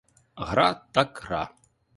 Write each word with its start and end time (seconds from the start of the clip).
Гра— 0.47 0.67
так 0.97 1.11
гра! 1.23 1.43